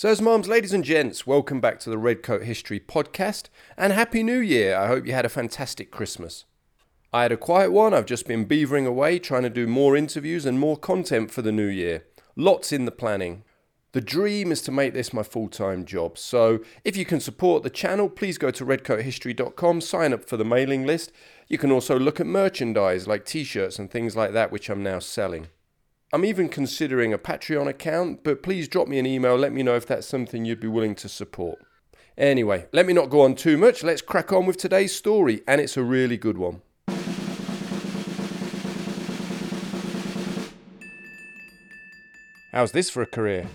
Sirs, 0.00 0.22
mums, 0.22 0.48
ladies 0.48 0.72
and 0.72 0.82
gents, 0.82 1.26
welcome 1.26 1.60
back 1.60 1.78
to 1.80 1.90
the 1.90 1.98
Redcoat 1.98 2.44
History 2.44 2.80
podcast 2.80 3.50
and 3.76 3.92
Happy 3.92 4.22
New 4.22 4.38
Year. 4.38 4.74
I 4.74 4.86
hope 4.86 5.06
you 5.06 5.12
had 5.12 5.26
a 5.26 5.28
fantastic 5.28 5.90
Christmas. 5.90 6.46
I 7.12 7.20
had 7.20 7.32
a 7.32 7.36
quiet 7.36 7.70
one. 7.70 7.92
I've 7.92 8.06
just 8.06 8.26
been 8.26 8.46
beavering 8.46 8.86
away 8.86 9.18
trying 9.18 9.42
to 9.42 9.50
do 9.50 9.66
more 9.66 9.98
interviews 9.98 10.46
and 10.46 10.58
more 10.58 10.78
content 10.78 11.30
for 11.30 11.42
the 11.42 11.52
new 11.52 11.66
year. 11.66 12.06
Lots 12.34 12.72
in 12.72 12.86
the 12.86 12.90
planning. 12.90 13.44
The 13.92 14.00
dream 14.00 14.50
is 14.50 14.62
to 14.62 14.72
make 14.72 14.94
this 14.94 15.12
my 15.12 15.22
full 15.22 15.48
time 15.48 15.84
job. 15.84 16.16
So 16.16 16.60
if 16.82 16.96
you 16.96 17.04
can 17.04 17.20
support 17.20 17.62
the 17.62 17.68
channel, 17.68 18.08
please 18.08 18.38
go 18.38 18.50
to 18.50 18.64
redcoathistory.com, 18.64 19.82
sign 19.82 20.14
up 20.14 20.26
for 20.26 20.38
the 20.38 20.46
mailing 20.46 20.86
list. 20.86 21.12
You 21.46 21.58
can 21.58 21.70
also 21.70 21.98
look 21.98 22.20
at 22.20 22.26
merchandise 22.26 23.06
like 23.06 23.26
t 23.26 23.44
shirts 23.44 23.78
and 23.78 23.90
things 23.90 24.16
like 24.16 24.32
that, 24.32 24.50
which 24.50 24.70
I'm 24.70 24.82
now 24.82 25.00
selling. 25.00 25.48
I'm 26.12 26.24
even 26.24 26.48
considering 26.48 27.12
a 27.12 27.18
Patreon 27.18 27.68
account, 27.68 28.24
but 28.24 28.42
please 28.42 28.66
drop 28.66 28.88
me 28.88 28.98
an 28.98 29.06
email, 29.06 29.36
let 29.36 29.52
me 29.52 29.62
know 29.62 29.76
if 29.76 29.86
that's 29.86 30.08
something 30.08 30.44
you'd 30.44 30.58
be 30.58 30.66
willing 30.66 30.96
to 30.96 31.08
support. 31.08 31.60
Anyway, 32.18 32.66
let 32.72 32.84
me 32.84 32.92
not 32.92 33.10
go 33.10 33.20
on 33.20 33.36
too 33.36 33.56
much. 33.56 33.84
Let's 33.84 34.02
crack 34.02 34.32
on 34.32 34.44
with 34.44 34.56
today's 34.56 34.92
story, 34.92 35.42
and 35.46 35.60
it's 35.60 35.76
a 35.76 35.84
really 35.84 36.16
good 36.16 36.36
one. 36.36 36.62
How's 42.50 42.72
this 42.72 42.90
for 42.90 43.02
a 43.02 43.06
career? 43.06 43.46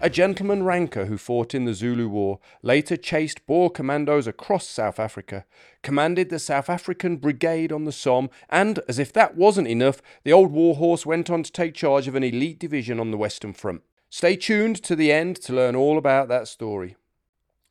A 0.00 0.08
gentleman 0.08 0.62
ranker 0.62 1.06
who 1.06 1.18
fought 1.18 1.56
in 1.56 1.64
the 1.64 1.74
Zulu 1.74 2.08
War, 2.08 2.38
later 2.62 2.96
chased 2.96 3.44
Boer 3.46 3.68
commandos 3.68 4.28
across 4.28 4.64
South 4.68 5.00
Africa, 5.00 5.44
commanded 5.82 6.30
the 6.30 6.38
South 6.38 6.70
African 6.70 7.16
Brigade 7.16 7.72
on 7.72 7.84
the 7.84 7.90
Somme, 7.90 8.30
and, 8.48 8.78
as 8.86 9.00
if 9.00 9.12
that 9.14 9.36
wasn't 9.36 9.66
enough, 9.66 10.00
the 10.22 10.32
old 10.32 10.52
warhorse 10.52 11.04
went 11.04 11.28
on 11.30 11.42
to 11.42 11.50
take 11.50 11.74
charge 11.74 12.06
of 12.06 12.14
an 12.14 12.22
elite 12.22 12.60
division 12.60 13.00
on 13.00 13.10
the 13.10 13.16
Western 13.16 13.52
Front. 13.52 13.82
Stay 14.08 14.36
tuned 14.36 14.80
to 14.84 14.94
the 14.94 15.10
end 15.10 15.34
to 15.42 15.52
learn 15.52 15.74
all 15.74 15.98
about 15.98 16.28
that 16.28 16.46
story. 16.46 16.96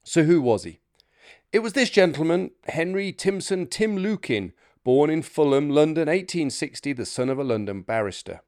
So, 0.03 0.23
who 0.23 0.41
was 0.41 0.66
he? 0.66 0.80
It 1.53 1.59
was 1.59 1.73
this 1.73 1.89
gentleman, 1.89 2.52
Henry 2.67 3.14
Timson 3.14 3.67
Tim 3.67 3.95
Lukin, 3.95 4.52
born 4.84 5.09
in 5.09 5.22
Fulham, 5.22 5.69
London, 5.69 6.08
1860, 6.08 6.91
the 6.91 7.06
son 7.06 7.30
of 7.30 7.39
a 7.39 7.44
London 7.45 7.84
barrister. 7.84 8.41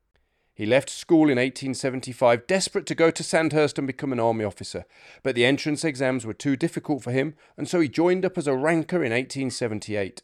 He 0.59 0.65
left 0.65 0.89
school 0.89 1.29
in 1.29 1.37
1875, 1.37 2.45
desperate 2.45 2.85
to 2.87 2.93
go 2.93 3.11
to 3.11 3.23
Sandhurst 3.23 3.77
and 3.77 3.87
become 3.87 4.11
an 4.11 4.19
army 4.19 4.43
officer, 4.43 4.83
but 5.23 5.33
the 5.33 5.45
entrance 5.45 5.85
exams 5.85 6.25
were 6.25 6.33
too 6.33 6.57
difficult 6.57 7.01
for 7.01 7.11
him, 7.11 7.35
and 7.55 7.65
so 7.65 7.79
he 7.79 7.87
joined 7.87 8.25
up 8.25 8.37
as 8.37 8.45
a 8.45 8.53
ranker 8.53 8.97
in 8.97 9.13
1878. 9.13 10.21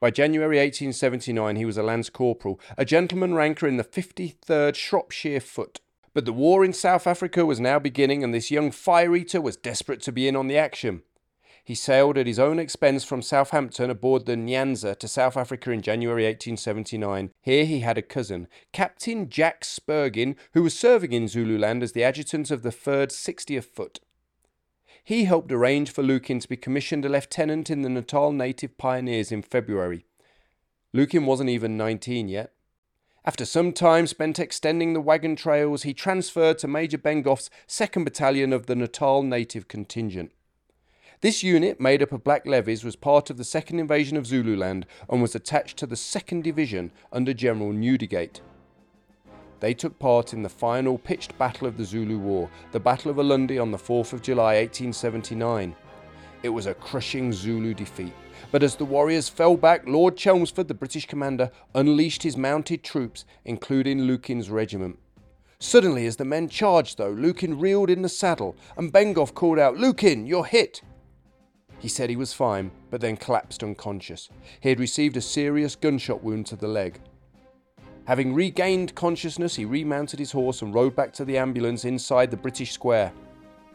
By 0.00 0.10
January 0.10 0.58
1879, 0.58 1.56
he 1.56 1.64
was 1.64 1.78
a 1.78 1.82
lance 1.82 2.10
corporal, 2.10 2.60
a 2.76 2.84
gentleman 2.84 3.32
ranker 3.32 3.66
in 3.66 3.78
the 3.78 3.84
53rd 3.84 4.74
Shropshire 4.74 5.40
Foot. 5.40 5.80
But 6.12 6.26
the 6.26 6.34
war 6.34 6.62
in 6.62 6.74
South 6.74 7.06
Africa 7.06 7.46
was 7.46 7.58
now 7.58 7.78
beginning, 7.78 8.22
and 8.22 8.34
this 8.34 8.50
young 8.50 8.70
fire 8.70 9.16
eater 9.16 9.40
was 9.40 9.56
desperate 9.56 10.02
to 10.02 10.12
be 10.12 10.28
in 10.28 10.36
on 10.36 10.46
the 10.46 10.58
action. 10.58 11.04
He 11.66 11.74
sailed 11.74 12.18
at 12.18 12.26
his 12.26 12.38
own 12.38 12.58
expense 12.58 13.04
from 13.04 13.22
Southampton 13.22 13.88
aboard 13.88 14.26
the 14.26 14.36
Nyanza 14.36 14.98
to 14.98 15.08
South 15.08 15.34
Africa 15.34 15.70
in 15.70 15.80
January 15.80 16.24
1879. 16.24 17.30
Here 17.40 17.64
he 17.64 17.80
had 17.80 17.96
a 17.96 18.02
cousin, 18.02 18.48
Captain 18.72 19.30
Jack 19.30 19.62
Spurgin, 19.62 20.36
who 20.52 20.62
was 20.62 20.78
serving 20.78 21.12
in 21.12 21.26
Zululand 21.26 21.82
as 21.82 21.92
the 21.92 22.04
adjutant 22.04 22.50
of 22.50 22.62
the 22.62 22.68
3rd 22.68 23.08
60th 23.08 23.64
Foot. 23.64 24.00
He 25.02 25.24
helped 25.24 25.50
arrange 25.50 25.90
for 25.90 26.02
Lukin 26.02 26.38
to 26.40 26.48
be 26.48 26.56
commissioned 26.56 27.06
a 27.06 27.08
lieutenant 27.08 27.70
in 27.70 27.80
the 27.80 27.88
Natal 27.88 28.30
Native 28.30 28.76
Pioneers 28.76 29.32
in 29.32 29.40
February. 29.40 30.04
Lukin 30.92 31.24
wasn't 31.24 31.48
even 31.48 31.78
19 31.78 32.28
yet. 32.28 32.52
After 33.24 33.46
some 33.46 33.72
time 33.72 34.06
spent 34.06 34.38
extending 34.38 34.92
the 34.92 35.00
wagon 35.00 35.34
trails, 35.34 35.84
he 35.84 35.94
transferred 35.94 36.58
to 36.58 36.68
Major 36.68 36.98
Bengough's 36.98 37.48
2nd 37.66 38.04
Battalion 38.04 38.52
of 38.52 38.66
the 38.66 38.76
Natal 38.76 39.22
Native 39.22 39.66
Contingent. 39.66 40.30
This 41.24 41.42
unit, 41.42 41.80
made 41.80 42.02
up 42.02 42.12
of 42.12 42.22
black 42.22 42.44
levies, 42.44 42.84
was 42.84 42.96
part 42.96 43.30
of 43.30 43.38
the 43.38 43.44
second 43.44 43.78
invasion 43.78 44.18
of 44.18 44.26
Zululand 44.26 44.84
and 45.08 45.22
was 45.22 45.34
attached 45.34 45.78
to 45.78 45.86
the 45.86 45.94
2nd 45.94 46.42
Division 46.42 46.92
under 47.14 47.32
General 47.32 47.72
Newdigate. 47.72 48.42
They 49.60 49.72
took 49.72 49.98
part 49.98 50.34
in 50.34 50.42
the 50.42 50.50
final 50.50 50.98
pitched 50.98 51.38
battle 51.38 51.66
of 51.66 51.78
the 51.78 51.84
Zulu 51.86 52.18
War, 52.18 52.50
the 52.72 52.78
Battle 52.78 53.10
of 53.10 53.16
Ulundi 53.16 53.58
on 53.58 53.70
the 53.70 53.78
4th 53.78 54.12
of 54.12 54.20
July 54.20 54.56
1879. 54.56 55.74
It 56.42 56.50
was 56.50 56.66
a 56.66 56.74
crushing 56.74 57.32
Zulu 57.32 57.72
defeat, 57.72 58.12
but 58.52 58.62
as 58.62 58.76
the 58.76 58.84
warriors 58.84 59.30
fell 59.30 59.56
back, 59.56 59.86
Lord 59.86 60.18
Chelmsford, 60.18 60.68
the 60.68 60.74
British 60.74 61.06
commander, 61.06 61.50
unleashed 61.74 62.22
his 62.22 62.36
mounted 62.36 62.82
troops, 62.82 63.24
including 63.46 64.02
Lukin's 64.02 64.50
regiment. 64.50 64.98
Suddenly, 65.58 66.04
as 66.04 66.16
the 66.16 66.26
men 66.26 66.50
charged, 66.50 66.98
though, 66.98 67.12
Lukin 67.12 67.58
reeled 67.58 67.88
in 67.88 68.02
the 68.02 68.10
saddle, 68.10 68.56
and 68.76 68.92
Bengough 68.92 69.32
called 69.32 69.58
out, 69.58 69.78
Lukin, 69.78 70.26
you're 70.26 70.44
hit! 70.44 70.82
He 71.78 71.88
said 71.88 72.08
he 72.08 72.16
was 72.16 72.32
fine, 72.32 72.70
but 72.90 73.00
then 73.00 73.16
collapsed 73.16 73.62
unconscious. 73.62 74.28
He 74.60 74.68
had 74.68 74.80
received 74.80 75.16
a 75.16 75.20
serious 75.20 75.76
gunshot 75.76 76.22
wound 76.22 76.46
to 76.46 76.56
the 76.56 76.68
leg. 76.68 77.00
Having 78.06 78.34
regained 78.34 78.94
consciousness, 78.94 79.54
he 79.54 79.64
remounted 79.64 80.18
his 80.18 80.32
horse 80.32 80.60
and 80.60 80.74
rode 80.74 80.94
back 80.94 81.12
to 81.14 81.24
the 81.24 81.38
ambulance 81.38 81.84
inside 81.84 82.30
the 82.30 82.36
British 82.36 82.72
Square. 82.72 83.12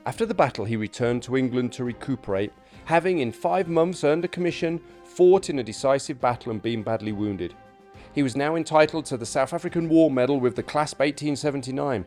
After 0.06 0.26
the 0.26 0.34
battle, 0.34 0.66
he 0.66 0.76
returned 0.76 1.24
to 1.24 1.38
England 1.38 1.72
to 1.74 1.84
recuperate, 1.84 2.52
having 2.86 3.20
in 3.20 3.32
five 3.32 3.68
months 3.68 4.04
earned 4.04 4.26
a 4.26 4.28
commission, 4.28 4.80
fought 5.04 5.50
in 5.50 5.60
a 5.60 5.64
decisive 5.64 6.22
battle, 6.22 6.52
and 6.52 6.62
been 6.62 6.84
badly 6.84 7.12
wounded. 7.12 7.56
He 8.14 8.24
was 8.24 8.36
now 8.36 8.56
entitled 8.56 9.06
to 9.06 9.18
the 9.18 9.26
South 9.26 9.54
African 9.54 9.90
War 9.90 10.10
Medal 10.10 10.40
with 10.40 10.56
the 10.56 10.64
Clasp 10.64 11.00
1879. 11.00 12.06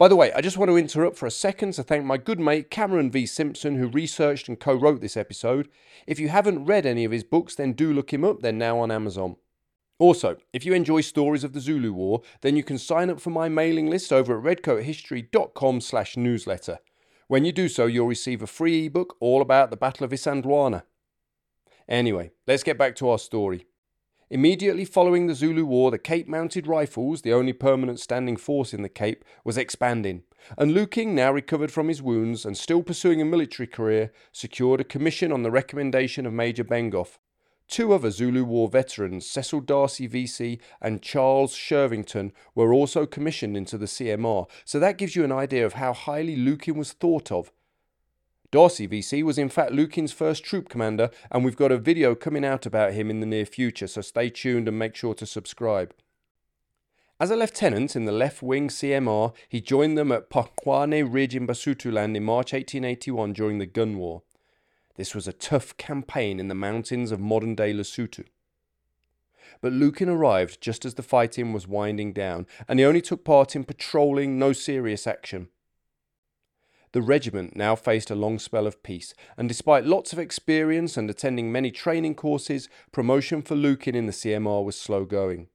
By 0.00 0.08
the 0.08 0.16
way, 0.16 0.32
I 0.32 0.40
just 0.40 0.56
want 0.56 0.70
to 0.70 0.78
interrupt 0.78 1.18
for 1.18 1.26
a 1.26 1.30
second 1.30 1.74
to 1.74 1.82
thank 1.82 2.06
my 2.06 2.16
good 2.16 2.40
mate 2.40 2.70
Cameron 2.70 3.10
V. 3.10 3.26
Simpson, 3.26 3.76
who 3.76 3.86
researched 3.86 4.48
and 4.48 4.58
co 4.58 4.72
wrote 4.72 5.02
this 5.02 5.14
episode. 5.14 5.68
If 6.06 6.18
you 6.18 6.30
haven't 6.30 6.64
read 6.64 6.86
any 6.86 7.04
of 7.04 7.12
his 7.12 7.22
books, 7.22 7.54
then 7.54 7.74
do 7.74 7.92
look 7.92 8.10
him 8.10 8.24
up, 8.24 8.40
they're 8.40 8.50
now 8.50 8.78
on 8.78 8.90
Amazon. 8.90 9.36
Also, 9.98 10.38
if 10.54 10.64
you 10.64 10.72
enjoy 10.72 11.02
stories 11.02 11.44
of 11.44 11.52
the 11.52 11.60
Zulu 11.60 11.92
War, 11.92 12.22
then 12.40 12.56
you 12.56 12.64
can 12.64 12.78
sign 12.78 13.10
up 13.10 13.20
for 13.20 13.28
my 13.28 13.50
mailing 13.50 13.90
list 13.90 14.10
over 14.10 14.38
at 14.38 14.62
redcoathistory.com 14.62 15.82
slash 15.82 16.16
newsletter. 16.16 16.78
When 17.28 17.44
you 17.44 17.52
do 17.52 17.68
so, 17.68 17.84
you'll 17.84 18.06
receive 18.06 18.40
a 18.40 18.46
free 18.46 18.86
ebook 18.86 19.18
all 19.20 19.42
about 19.42 19.68
the 19.68 19.76
Battle 19.76 20.04
of 20.04 20.12
Isandlwana. 20.12 20.84
Anyway, 21.86 22.30
let's 22.46 22.62
get 22.62 22.78
back 22.78 22.96
to 22.96 23.10
our 23.10 23.18
story. 23.18 23.66
Immediately 24.32 24.84
following 24.84 25.26
the 25.26 25.34
Zulu 25.34 25.64
War, 25.64 25.90
the 25.90 25.98
Cape 25.98 26.28
Mounted 26.28 26.68
Rifles, 26.68 27.22
the 27.22 27.32
only 27.32 27.52
permanent 27.52 27.98
standing 27.98 28.36
force 28.36 28.72
in 28.72 28.82
the 28.82 28.88
Cape, 28.88 29.24
was 29.42 29.58
expanding, 29.58 30.22
and 30.56 30.72
Lukin, 30.72 31.16
now 31.16 31.32
recovered 31.32 31.72
from 31.72 31.88
his 31.88 32.00
wounds 32.00 32.44
and 32.44 32.56
still 32.56 32.84
pursuing 32.84 33.20
a 33.20 33.24
military 33.24 33.66
career, 33.66 34.12
secured 34.30 34.80
a 34.80 34.84
commission 34.84 35.32
on 35.32 35.42
the 35.42 35.50
recommendation 35.50 36.26
of 36.26 36.32
Major 36.32 36.62
Bengough. 36.62 37.18
Two 37.66 37.92
other 37.92 38.12
Zulu 38.12 38.44
War 38.44 38.68
veterans, 38.68 39.28
Cecil 39.28 39.62
D'Arcy 39.62 40.08
VC 40.08 40.60
and 40.80 41.02
Charles 41.02 41.56
Shervington, 41.56 42.30
were 42.54 42.72
also 42.72 43.06
commissioned 43.06 43.56
into 43.56 43.76
the 43.76 43.86
CMR, 43.86 44.48
so 44.64 44.78
that 44.78 44.96
gives 44.96 45.16
you 45.16 45.24
an 45.24 45.32
idea 45.32 45.66
of 45.66 45.72
how 45.72 45.92
highly 45.92 46.36
Lukin 46.36 46.76
was 46.76 46.92
thought 46.92 47.32
of 47.32 47.50
D'Arcy 48.50 48.88
VC 48.88 49.22
was 49.22 49.38
in 49.38 49.48
fact 49.48 49.72
Lukin's 49.72 50.12
first 50.12 50.42
troop 50.42 50.68
commander, 50.68 51.10
and 51.30 51.44
we've 51.44 51.56
got 51.56 51.70
a 51.70 51.78
video 51.78 52.14
coming 52.16 52.44
out 52.44 52.66
about 52.66 52.92
him 52.94 53.08
in 53.08 53.20
the 53.20 53.26
near 53.26 53.46
future, 53.46 53.86
so 53.86 54.00
stay 54.00 54.28
tuned 54.28 54.66
and 54.66 54.78
make 54.78 54.96
sure 54.96 55.14
to 55.14 55.26
subscribe. 55.26 55.94
As 57.20 57.30
a 57.30 57.36
lieutenant 57.36 57.94
in 57.94 58.06
the 58.06 58.12
left 58.12 58.42
wing 58.42 58.68
CMR, 58.68 59.34
he 59.48 59.60
joined 59.60 59.96
them 59.96 60.10
at 60.10 60.30
Polokwane 60.30 61.12
Ridge 61.12 61.36
in 61.36 61.46
Basutoland 61.46 62.16
in 62.16 62.24
March 62.24 62.52
1881 62.52 63.34
during 63.34 63.58
the 63.58 63.66
Gun 63.66 63.98
War. 63.98 64.22
This 64.96 65.14
was 65.14 65.28
a 65.28 65.32
tough 65.32 65.76
campaign 65.76 66.40
in 66.40 66.48
the 66.48 66.54
mountains 66.54 67.12
of 67.12 67.20
modern 67.20 67.54
day 67.54 67.72
Lesotho. 67.72 68.24
But 69.60 69.72
Lukin 69.72 70.08
arrived 70.08 70.60
just 70.60 70.84
as 70.84 70.94
the 70.94 71.02
fighting 71.02 71.52
was 71.52 71.68
winding 71.68 72.14
down, 72.14 72.46
and 72.66 72.78
he 72.78 72.84
only 72.84 73.02
took 73.02 73.22
part 73.24 73.54
in 73.54 73.64
patrolling, 73.64 74.38
no 74.38 74.52
serious 74.52 75.06
action. 75.06 75.48
The 76.92 77.02
regiment 77.02 77.54
now 77.54 77.76
faced 77.76 78.10
a 78.10 78.16
long 78.16 78.38
spell 78.38 78.66
of 78.66 78.82
peace, 78.82 79.14
and 79.36 79.48
despite 79.48 79.86
lots 79.86 80.12
of 80.12 80.18
experience 80.18 80.96
and 80.96 81.08
attending 81.08 81.52
many 81.52 81.70
training 81.70 82.16
courses, 82.16 82.68
promotion 82.90 83.42
for 83.42 83.54
Lukin 83.54 83.94
in 83.94 84.06
the 84.06 84.12
CMR 84.12 84.64
was 84.64 84.74
slow 84.74 85.04
going. 85.04 85.48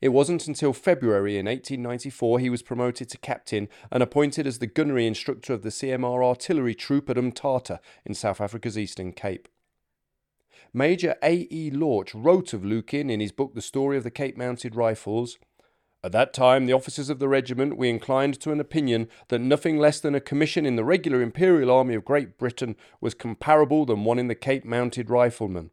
It 0.00 0.10
wasn't 0.10 0.46
until 0.46 0.72
February 0.72 1.38
in 1.38 1.46
1894 1.46 2.38
he 2.38 2.50
was 2.50 2.62
promoted 2.62 3.08
to 3.08 3.18
captain 3.18 3.68
and 3.90 4.02
appointed 4.02 4.46
as 4.46 4.58
the 4.58 4.66
gunnery 4.66 5.06
instructor 5.06 5.54
of 5.54 5.62
the 5.62 5.70
CMR 5.70 6.24
artillery 6.24 6.74
troop 6.74 7.08
at 7.10 7.16
Umtata 7.16 7.80
in 8.04 8.14
South 8.14 8.40
Africa's 8.40 8.78
Eastern 8.78 9.12
Cape. 9.12 9.48
Major 10.72 11.16
A. 11.22 11.48
E. 11.50 11.70
Lorch 11.70 12.14
wrote 12.14 12.52
of 12.52 12.64
Lukin 12.64 13.08
in 13.08 13.20
his 13.20 13.32
book 13.32 13.54
The 13.54 13.62
Story 13.62 13.96
of 13.96 14.04
the 14.04 14.10
Cape 14.10 14.36
Mounted 14.36 14.76
Rifles 14.76 15.38
at 16.06 16.12
that 16.12 16.32
time, 16.32 16.66
the 16.66 16.72
officers 16.72 17.10
of 17.10 17.18
the 17.18 17.28
regiment 17.28 17.76
were 17.76 17.86
inclined 17.86 18.38
to 18.40 18.52
an 18.52 18.60
opinion 18.60 19.08
that 19.26 19.40
nothing 19.40 19.76
less 19.76 19.98
than 19.98 20.14
a 20.14 20.20
commission 20.20 20.64
in 20.64 20.76
the 20.76 20.84
regular 20.84 21.20
Imperial 21.20 21.68
Army 21.68 21.94
of 21.96 22.04
Great 22.04 22.38
Britain 22.38 22.76
was 23.00 23.12
comparable 23.12 23.84
than 23.84 24.04
one 24.04 24.20
in 24.20 24.28
the 24.28 24.36
Cape 24.36 24.64
Mounted 24.64 25.10
Riflemen. 25.10 25.70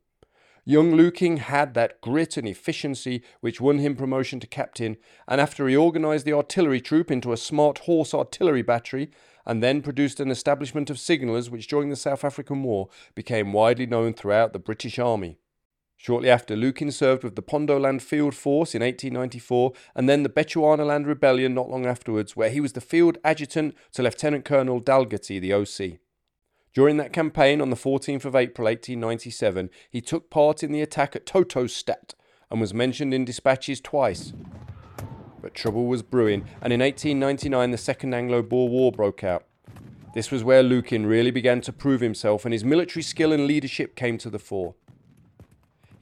Young 0.65 0.95
Lukin 0.95 1.37
had 1.37 1.75
that 1.75 2.01
grit 2.01 2.35
and 2.35 2.47
efficiency 2.47 3.21
which 3.41 3.61
won 3.61 3.77
him 3.77 3.95
promotion 3.95 4.39
to 4.39 4.47
captain, 4.47 4.97
and 5.27 5.39
after 5.39 5.67
he 5.67 5.77
organised 5.77 6.25
the 6.25 6.33
artillery 6.33 6.81
troop 6.81 7.11
into 7.11 7.31
a 7.31 7.37
smart 7.37 7.79
horse 7.79 8.11
artillery 8.11 8.63
battery 8.63 9.11
and 9.45 9.61
then 9.61 9.83
produced 9.83 10.19
an 10.19 10.31
establishment 10.31 10.89
of 10.89 10.97
signallers 10.97 11.51
which 11.51 11.67
during 11.67 11.89
the 11.89 11.95
South 11.95 12.23
African 12.23 12.63
War 12.63 12.89
became 13.13 13.53
widely 13.53 13.85
known 13.85 14.13
throughout 14.13 14.51
the 14.51 14.57
British 14.57 14.97
Army. 14.97 15.37
Shortly 16.03 16.29
after, 16.29 16.57
Lukin 16.57 16.91
served 16.91 17.23
with 17.23 17.37
the 17.37 17.41
Pondoland 17.41 18.01
Field 18.01 18.35
Force 18.35 18.75
in 18.75 18.81
1894 18.81 19.71
and 19.95 20.09
then 20.09 20.23
the 20.23 20.27
Bechuanaland 20.27 21.05
Rebellion 21.05 21.53
not 21.53 21.69
long 21.69 21.85
afterwards, 21.85 22.35
where 22.35 22.49
he 22.49 22.59
was 22.59 22.73
the 22.73 22.81
field 22.81 23.17
adjutant 23.23 23.73
to 23.93 24.03
Lieutenant 24.03 24.43
Colonel 24.43 24.81
Dalgety, 24.81 25.39
the 25.39 25.53
OC. 25.53 25.99
During 26.73 26.97
that 26.97 27.13
campaign 27.13 27.61
on 27.61 27.69
the 27.69 27.77
14th 27.77 28.25
of 28.25 28.35
April 28.35 28.65
1897, 28.65 29.69
he 29.89 30.01
took 30.01 30.29
part 30.29 30.61
in 30.61 30.73
the 30.73 30.81
attack 30.81 31.15
at 31.15 31.25
Totosstadt 31.25 32.15
and 32.51 32.59
was 32.59 32.73
mentioned 32.73 33.13
in 33.13 33.23
dispatches 33.23 33.79
twice. 33.79 34.33
But 35.41 35.53
trouble 35.53 35.85
was 35.85 36.03
brewing, 36.03 36.43
and 36.61 36.73
in 36.73 36.81
1899 36.81 37.71
the 37.71 37.77
Second 37.77 38.13
Anglo-Boer 38.13 38.67
War 38.67 38.91
broke 38.91 39.23
out. 39.23 39.45
This 40.13 40.31
was 40.31 40.43
where 40.43 40.63
Lukin 40.63 41.05
really 41.05 41.31
began 41.31 41.61
to 41.61 41.71
prove 41.71 42.01
himself, 42.01 42.43
and 42.43 42.51
his 42.51 42.65
military 42.65 43.03
skill 43.03 43.31
and 43.31 43.47
leadership 43.47 43.95
came 43.95 44.17
to 44.17 44.29
the 44.29 44.37
fore. 44.37 44.75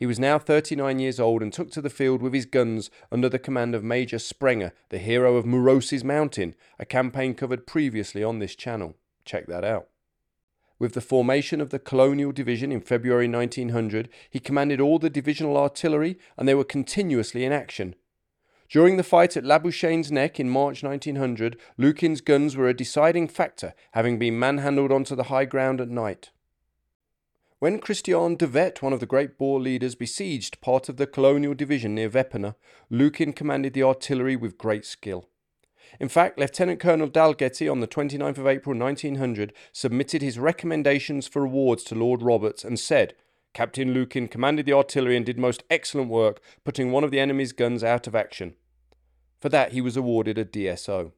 He 0.01 0.07
was 0.07 0.19
now 0.19 0.39
39 0.39 0.97
years 0.97 1.19
old 1.19 1.43
and 1.43 1.53
took 1.53 1.69
to 1.73 1.79
the 1.79 1.87
field 1.87 2.23
with 2.23 2.33
his 2.33 2.47
guns 2.47 2.89
under 3.11 3.29
the 3.29 3.37
command 3.37 3.75
of 3.75 3.83
Major 3.83 4.17
Sprenger, 4.17 4.73
the 4.89 4.97
hero 4.97 5.35
of 5.35 5.45
Moorosi's 5.45 6.03
Mountain, 6.03 6.55
a 6.79 6.85
campaign 6.85 7.35
covered 7.35 7.67
previously 7.67 8.23
on 8.23 8.39
this 8.39 8.55
channel. 8.55 8.95
Check 9.25 9.45
that 9.45 9.63
out. 9.63 9.89
With 10.79 10.93
the 10.93 11.01
formation 11.01 11.61
of 11.61 11.69
the 11.69 11.77
Colonial 11.77 12.31
Division 12.31 12.71
in 12.71 12.81
February 12.81 13.27
1900, 13.27 14.09
he 14.27 14.39
commanded 14.39 14.81
all 14.81 14.97
the 14.97 15.07
divisional 15.07 15.55
artillery 15.55 16.17
and 16.35 16.47
they 16.47 16.55
were 16.55 16.63
continuously 16.63 17.45
in 17.45 17.51
action. 17.51 17.93
During 18.71 18.97
the 18.97 19.03
fight 19.03 19.37
at 19.37 19.43
Labuschagne's 19.43 20.11
Neck 20.11 20.39
in 20.39 20.49
March 20.49 20.81
1900, 20.81 21.59
Lukin's 21.77 22.21
guns 22.21 22.57
were 22.57 22.67
a 22.67 22.73
deciding 22.73 23.27
factor, 23.27 23.75
having 23.91 24.17
been 24.17 24.39
manhandled 24.39 24.91
onto 24.91 25.15
the 25.15 25.25
high 25.25 25.45
ground 25.45 25.79
at 25.79 25.89
night. 25.89 26.31
When 27.61 27.77
Christian 27.77 28.37
de 28.37 28.47
Wet, 28.47 28.81
one 28.81 28.91
of 28.91 29.01
the 29.01 29.05
great 29.05 29.37
Boer 29.37 29.59
leaders, 29.59 29.93
besieged 29.93 30.61
part 30.61 30.89
of 30.89 30.97
the 30.97 31.05
colonial 31.05 31.53
division 31.53 31.93
near 31.93 32.09
Wepener, 32.09 32.55
Lukin 32.89 33.33
commanded 33.33 33.75
the 33.75 33.83
artillery 33.83 34.35
with 34.35 34.57
great 34.57 34.83
skill. 34.83 35.29
In 35.99 36.09
fact, 36.09 36.39
Lieutenant 36.39 36.79
Colonel 36.79 37.07
Dalgety 37.07 37.71
on 37.71 37.79
the 37.79 37.87
29th 37.87 38.39
of 38.39 38.47
April 38.47 38.75
1900 38.75 39.53
submitted 39.71 40.23
his 40.23 40.39
recommendations 40.39 41.27
for 41.27 41.43
awards 41.43 41.83
to 41.83 41.93
Lord 41.93 42.23
Roberts 42.23 42.63
and 42.63 42.79
said, 42.79 43.13
Captain 43.53 43.93
Lukin 43.93 44.27
commanded 44.27 44.65
the 44.65 44.73
artillery 44.73 45.15
and 45.15 45.23
did 45.23 45.37
most 45.37 45.63
excellent 45.69 46.09
work, 46.09 46.41
putting 46.63 46.91
one 46.91 47.03
of 47.03 47.11
the 47.11 47.19
enemy's 47.19 47.51
guns 47.51 47.83
out 47.83 48.07
of 48.07 48.15
action. 48.15 48.55
For 49.39 49.49
that, 49.49 49.73
he 49.73 49.81
was 49.81 49.95
awarded 49.95 50.39
a 50.39 50.45
DSO. 50.45 51.11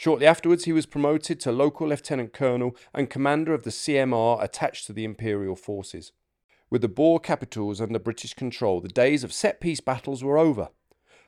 Shortly 0.00 0.24
afterwards, 0.24 0.64
he 0.64 0.72
was 0.72 0.86
promoted 0.86 1.40
to 1.40 1.52
local 1.52 1.88
lieutenant 1.88 2.32
colonel 2.32 2.74
and 2.94 3.10
commander 3.10 3.52
of 3.52 3.64
the 3.64 3.70
CMR 3.70 4.42
attached 4.42 4.86
to 4.86 4.94
the 4.94 5.04
Imperial 5.04 5.54
forces. 5.54 6.12
With 6.70 6.80
the 6.80 6.88
Boer 6.88 7.20
capitals 7.20 7.82
under 7.82 7.98
British 7.98 8.32
control, 8.32 8.80
the 8.80 8.88
days 8.88 9.24
of 9.24 9.30
set 9.30 9.60
piece 9.60 9.80
battles 9.80 10.24
were 10.24 10.38
over. 10.38 10.70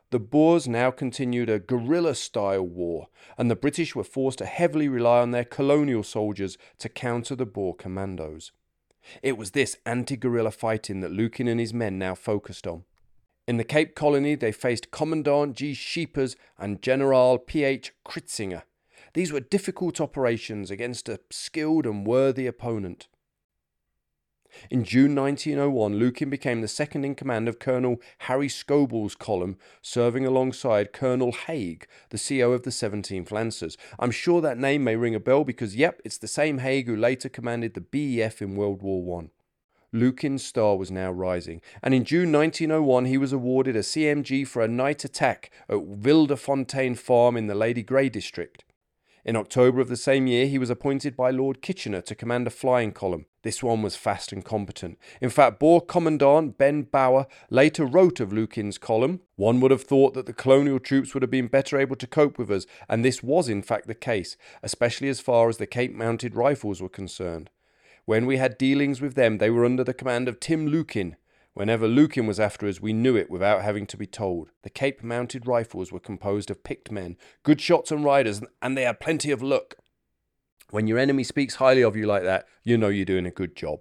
The 0.09 0.21
Boers 0.21 0.67
now 0.67 0.91
continued 0.91 1.51
a 1.51 1.59
guerrilla 1.59 2.15
style 2.15 2.63
war, 2.63 3.09
and 3.37 3.51
the 3.51 3.57
British 3.57 3.95
were 3.95 4.05
forced 4.05 4.39
to 4.39 4.47
heavily 4.47 4.89
rely 4.89 5.21
on 5.21 5.33
their 5.33 5.45
colonial 5.45 6.03
soldiers 6.03 6.57
to 6.79 6.89
counter 6.89 7.37
the 7.37 7.45
Boer 7.45 7.75
commandos. 7.75 8.53
It 9.23 9.37
was 9.37 9.51
this 9.51 9.77
anti 9.85 10.17
guerrilla 10.17 10.51
fighting 10.51 11.01
that 11.01 11.13
Lukin 11.13 11.47
and 11.47 11.61
his 11.61 11.75
men 11.75 11.99
now 11.99 12.15
focused 12.15 12.67
on. 12.67 12.85
In 13.53 13.59
the 13.59 13.65
Cape 13.65 13.95
Colony, 13.95 14.35
they 14.35 14.51
faced 14.51 14.91
Commandant 14.91 15.57
G. 15.57 15.75
Scheepers 15.75 16.37
and 16.59 16.81
General 16.81 17.37
P. 17.37 17.65
H. 17.65 17.93
Kritzinger. 18.03 18.63
These 19.13 19.31
were 19.31 19.41
difficult 19.41 20.01
operations 20.01 20.71
against 20.71 21.07
a 21.07 21.21
skilled 21.31 21.85
and 21.85 22.07
worthy 22.07 22.47
opponent. 22.47 23.09
In 24.71 24.85
June 24.85 25.15
1901, 25.15 25.99
Lukin 25.99 26.31
became 26.31 26.63
the 26.63 26.67
second 26.67 27.05
in 27.05 27.15
command 27.15 27.47
of 27.47 27.59
Colonel 27.59 28.01
Harry 28.21 28.49
Scobell's 28.49 29.15
column, 29.15 29.59
serving 29.83 30.25
alongside 30.25 30.95
Colonel 30.95 31.33
Haig, 31.33 31.87
the 32.09 32.17
CO 32.17 32.53
of 32.53 32.63
the 32.63 32.71
17th 32.71 33.31
Lancers. 33.31 33.77
I'm 33.99 34.13
sure 34.13 34.41
that 34.41 34.57
name 34.57 34.83
may 34.83 34.97
ring 34.97 35.15
a 35.15 35.21
bell 35.21 35.45
because, 35.45 35.77
yep, 35.77 36.01
it's 36.07 36.17
the 36.17 36.27
same 36.27 36.57
Haig 36.57 36.87
who 36.87 36.97
later 36.97 37.29
commanded 37.29 37.75
the 37.75 37.83
BEF 37.83 38.41
in 38.41 38.57
World 38.57 38.81
War 38.81 39.25
I. 39.25 39.42
Lukin's 39.93 40.45
star 40.45 40.77
was 40.77 40.91
now 40.91 41.13
rising, 41.13 41.61
and 41.83 41.93
in 41.93 42.05
June 42.05 42.33
1901 42.33 43.05
he 43.05 43.19
was 43.19 43.33
awarded 43.33 43.77
a 43.77 43.81
CMG 43.81 44.47
for 44.47 44.63
a 44.63 44.69
night 44.69 45.05
attack 45.05 45.51
at 45.69 45.77
Wilderfontein 45.77 46.97
Farm 46.97 47.37
in 47.37 47.47
the 47.47 47.55
Lady 47.55 47.83
Grey 47.83 48.09
district. 48.09 48.65
In 49.25 49.37
October 49.37 49.81
of 49.81 49.89
the 49.89 49.97
same 49.97 50.27
year, 50.27 50.47
he 50.47 50.59
was 50.59 50.71
appointed 50.71 51.15
by 51.15 51.31
Lord 51.31 51.63
Kitchener 51.63 52.01
to 52.03 52.15
command 52.15 52.47
a 52.49 52.51
flying 52.51 52.91
column. 52.91 53.27
This 53.43 53.63
one 53.63 53.81
was 53.81 53.95
fast 53.95 54.33
and 54.33 54.45
competent. 54.45 54.99
In 55.21 55.31
fact, 55.31 55.61
Boer 55.61 55.81
Commandant 55.81 56.59
Ben 56.59 56.83
Bouwer 56.83 57.27
later 57.49 57.85
wrote 57.85 58.19
of 58.19 58.33
Lukin's 58.33 58.79
column 58.79 59.21
One 59.37 59.61
would 59.61 59.71
have 59.71 59.83
thought 59.83 60.15
that 60.15 60.27
the 60.27 60.33
colonial 60.33 60.81
troops 60.81 61.15
would 61.15 61.23
have 61.23 61.31
been 61.31 61.47
better 61.47 61.79
able 61.79 61.97
to 61.97 62.07
cope 62.07 62.37
with 62.37 62.51
us, 62.51 62.67
and 62.89 63.05
this 63.05 63.23
was 63.23 63.49
in 63.49 63.63
fact 63.63 63.87
the 63.87 63.95
case, 63.95 64.37
especially 64.63 65.09
as 65.09 65.21
far 65.21 65.49
as 65.49 65.59
the 65.59 65.67
Cape 65.67 65.93
Mounted 65.93 66.35
Rifles 66.35 66.83
were 66.83 66.89
concerned. 66.89 67.51
When 68.05 68.27
we 68.27 68.37
had 68.37 68.59
dealings 68.59 69.01
with 69.01 69.15
them, 69.15 69.39
they 69.39 69.51
were 69.51 69.65
under 69.65 69.85
the 69.85 69.95
command 69.95 70.29
of 70.29 70.41
Tim 70.41 70.67
Lukin, 70.67 71.17
Whenever 71.55 71.87
Lukin 71.87 72.27
was 72.27 72.41
after 72.41 72.67
us, 72.67 72.81
we 72.81 72.95
knew 72.95 73.15
it 73.15 73.31
without 73.31 73.63
having 73.63 73.87
to 73.89 73.97
be 73.99 74.07
told. 74.07 74.51
The 74.63 74.71
Cape 74.71 75.03
mounted 75.03 75.47
rifles 75.47 75.93
were 75.93 76.01
composed 76.01 76.51
of 76.51 76.65
picked 76.65 76.91
men, 76.91 77.17
good 77.43 77.61
shots 77.61 77.91
and 77.91 78.03
riders, 78.03 78.41
and 78.63 78.77
they 78.77 78.85
had 78.85 79.01
plenty 79.01 79.31
of 79.31 79.43
luck. 79.43 79.77
When 80.71 80.87
your 80.87 80.99
enemy 80.99 81.25
speaks 81.25 81.57
highly 81.57 81.83
of 81.83 81.95
you 81.95 82.07
like 82.07 82.23
that, 82.23 82.47
you 82.63 82.79
know 82.79 82.89
you're 82.89 83.05
doing 83.05 83.27
a 83.27 83.31
good 83.31 83.55
job. 83.55 83.81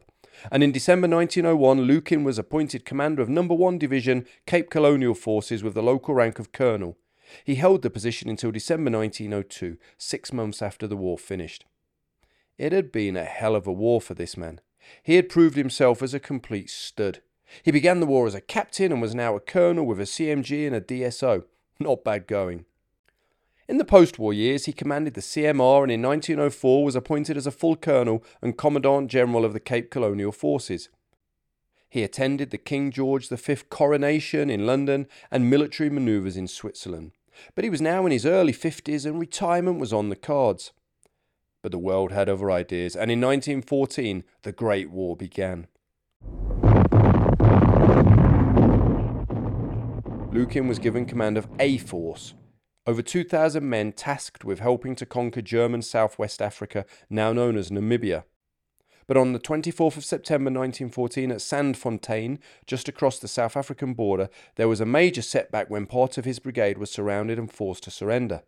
And 0.52 0.64
in 0.64 0.74
December 0.74 1.08
1901, 1.08 1.82
Lukin 1.82 2.26
was 2.26 2.38
appointed 2.38 2.84
commander 2.84 3.22
of 3.22 3.30
Number 3.30 3.54
1 3.54 3.78
Division, 3.78 4.26
Cape 4.46 4.70
Colonial 4.70 5.14
Forces, 5.14 5.64
with 5.64 5.74
the 5.74 5.84
local 5.84 6.14
rank 6.14 6.40
of 6.40 6.52
colonel. 6.52 6.98
He 7.46 7.56
held 7.56 7.82
the 7.82 7.90
position 7.90 8.30
until 8.30 8.52
December 8.52 8.92
1902, 8.92 9.78
six 9.98 10.34
months 10.34 10.62
after 10.62 10.88
the 10.88 10.98
war 10.98 11.18
finished. 11.18 11.64
It 12.62 12.74
had 12.74 12.92
been 12.92 13.18
a 13.18 13.24
hell 13.24 13.56
of 13.56 13.66
a 13.66 13.74
war 13.74 14.00
for 14.00 14.14
this 14.14 14.38
man. 14.38 14.62
He 15.02 15.16
had 15.16 15.30
proved 15.30 15.58
himself 15.58 16.04
as 16.04 16.14
a 16.14 16.20
complete 16.20 16.70
stud. 16.70 17.24
He 17.64 17.72
began 17.72 18.00
the 18.00 18.06
war 18.06 18.28
as 18.28 18.36
a 18.36 18.40
captain 18.40 18.92
and 18.92 19.02
was 19.02 19.16
now 19.16 19.36
a 19.36 19.40
colonel 19.40 19.84
with 19.84 20.00
a 20.00 20.04
CMG 20.04 20.68
and 20.68 20.76
a 20.76 20.80
DSO. 20.80 21.46
Not 21.80 22.04
bad 22.04 22.28
going. 22.28 22.66
In 23.68 23.80
the 23.80 23.84
post 23.84 24.20
war 24.20 24.32
years, 24.32 24.66
he 24.66 24.74
commanded 24.74 25.16
the 25.16 25.22
CMR 25.22 25.82
and 25.82 25.92
in 25.92 26.04
1904 26.04 26.86
was 26.86 26.96
appointed 26.96 27.36
as 27.36 27.48
a 27.48 27.52
full 27.52 27.76
colonel 27.76 28.24
and 28.44 28.56
Commandant 28.56 29.10
General 29.10 29.44
of 29.44 29.54
the 29.54 29.60
Cape 29.60 29.90
Colonial 29.90 30.32
Forces. 30.32 30.90
He 31.90 32.04
attended 32.04 32.52
the 32.52 32.60
King 32.60 32.92
George 32.92 33.28
V 33.28 33.56
coronation 33.72 34.52
in 34.52 34.68
London 34.68 35.08
and 35.32 35.50
military 35.50 35.90
manoeuvres 35.90 36.38
in 36.38 36.48
Switzerland. 36.48 37.14
But 37.56 37.64
he 37.64 37.72
was 37.72 37.82
now 37.82 38.06
in 38.06 38.12
his 38.12 38.28
early 38.28 38.54
50s 38.54 39.04
and 39.08 39.20
retirement 39.20 39.80
was 39.80 39.92
on 39.92 40.10
the 40.10 40.16
cards. 40.16 40.72
But 41.62 41.72
the 41.72 41.78
world 41.78 42.12
had 42.12 42.30
other 42.30 42.50
ideas, 42.50 42.96
and 42.96 43.12
in 43.12 43.22
1914 43.22 44.24
the 44.44 44.52
Great 44.52 44.90
War 44.90 45.16
began. 45.16 45.68
Lukin 50.32 50.68
was 50.68 50.80
given 50.80 51.06
command 51.06 51.38
of 51.38 51.48
A 51.60 51.78
Force, 51.78 52.34
over 52.88 53.02
2,000 53.02 53.68
men 53.70 53.92
tasked 53.92 54.44
with 54.44 54.60
helping 54.60 54.96
to 54.96 55.06
conquer 55.06 55.42
German 55.42 55.82
southwest 55.82 56.42
Africa, 56.42 56.86
now 57.10 57.32
known 57.32 57.56
as 57.56 57.70
Namibia. 57.70 58.24
But 59.08 59.18
on 59.18 59.34
the 59.34 59.40
24th 59.40 59.98
of 59.98 60.06
September 60.06 60.50
1914 60.50 61.32
at 61.32 61.38
Sandfontein, 61.40 62.40
just 62.66 62.88
across 62.88 63.20
the 63.20 63.28
South 63.28 63.56
African 63.56 63.94
border, 63.94 64.30
there 64.56 64.68
was 64.68 64.82
a 64.82 64.86
major 64.86 65.22
setback 65.22 65.70
when 65.70 65.86
part 65.86 66.18
of 66.18 66.26
his 66.26 66.40
brigade 66.40 66.78
was 66.78 66.90
surrounded 66.90 67.38
and 67.38 67.52
forced 67.52 67.84
to 67.84 67.92
surrender. 67.92 68.42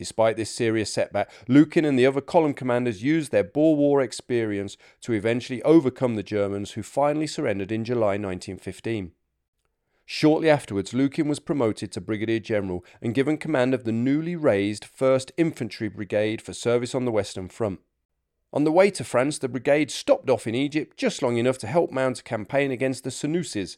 Despite 0.00 0.38
this 0.38 0.50
serious 0.50 0.90
setback, 0.90 1.30
Lukin 1.46 1.84
and 1.84 1.98
the 1.98 2.06
other 2.06 2.22
column 2.22 2.54
commanders 2.54 3.02
used 3.02 3.32
their 3.32 3.44
Boer 3.44 3.76
War 3.76 4.00
experience 4.00 4.78
to 5.02 5.12
eventually 5.12 5.60
overcome 5.60 6.14
the 6.14 6.22
Germans, 6.22 6.70
who 6.70 6.82
finally 6.82 7.26
surrendered 7.26 7.70
in 7.70 7.84
July 7.84 8.16
1915. 8.16 9.12
Shortly 10.06 10.48
afterwards, 10.48 10.94
Lukin 10.94 11.28
was 11.28 11.38
promoted 11.38 11.92
to 11.92 12.00
Brigadier 12.00 12.38
General 12.38 12.82
and 13.02 13.14
given 13.14 13.36
command 13.36 13.74
of 13.74 13.84
the 13.84 13.92
newly 13.92 14.36
raised 14.36 14.86
1st 14.86 15.32
Infantry 15.36 15.90
Brigade 15.90 16.40
for 16.40 16.54
service 16.54 16.94
on 16.94 17.04
the 17.04 17.12
Western 17.12 17.50
Front. 17.50 17.80
On 18.54 18.64
the 18.64 18.72
way 18.72 18.90
to 18.92 19.04
France, 19.04 19.36
the 19.36 19.50
brigade 19.50 19.90
stopped 19.90 20.30
off 20.30 20.46
in 20.46 20.54
Egypt 20.54 20.96
just 20.96 21.20
long 21.20 21.36
enough 21.36 21.58
to 21.58 21.66
help 21.66 21.90
mount 21.90 22.20
a 22.20 22.22
campaign 22.22 22.70
against 22.70 23.04
the 23.04 23.10
Senussis. 23.10 23.76